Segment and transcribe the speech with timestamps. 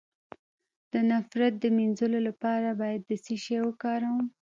[0.91, 4.25] د نفرت د مینځلو لپاره باید څه شی وکاروم؟